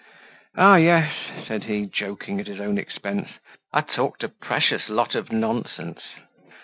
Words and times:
"Ah, 0.57 0.77
yes," 0.77 1.13
said 1.45 1.65
he, 1.65 1.85
joking 1.85 2.39
at 2.39 2.47
his 2.47 2.59
own 2.59 2.79
expense; 2.79 3.29
"I 3.71 3.81
talked 3.81 4.23
a 4.23 4.29
precious 4.29 4.89
lot 4.89 5.13
of 5.13 5.31
nonsense! 5.31 6.01